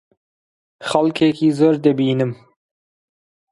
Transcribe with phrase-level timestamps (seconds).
[0.89, 2.31] خەڵکێکی زۆر دەبینم.